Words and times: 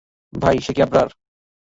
ভাই, 0.33 0.57
সে 0.65 0.71
কি 0.75 0.81
আবরার? 0.81 1.09